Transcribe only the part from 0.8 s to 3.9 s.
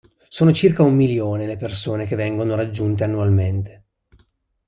un milione le persone che vengono raggiunte annualmente.